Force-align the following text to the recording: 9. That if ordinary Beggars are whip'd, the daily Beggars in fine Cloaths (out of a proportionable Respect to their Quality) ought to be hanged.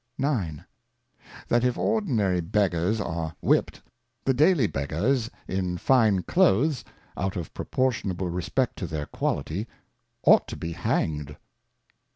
9. 0.17 0.65
That 1.47 1.63
if 1.63 1.77
ordinary 1.77 2.41
Beggars 2.41 2.99
are 2.99 3.35
whip'd, 3.39 3.79
the 4.25 4.33
daily 4.33 4.65
Beggars 4.65 5.29
in 5.47 5.77
fine 5.77 6.23
Cloaths 6.23 6.83
(out 7.15 7.35
of 7.35 7.45
a 7.45 7.51
proportionable 7.51 8.27
Respect 8.31 8.77
to 8.79 8.87
their 8.87 9.05
Quality) 9.05 9.67
ought 10.23 10.47
to 10.47 10.57
be 10.57 10.71
hanged. 10.71 11.37